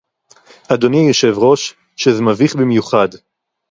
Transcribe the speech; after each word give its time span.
אדוני 0.73 0.97
היושב-ראש, 0.97 1.73
שזה 1.97 2.21
מביך 2.21 2.55
במיוחד 2.55 3.07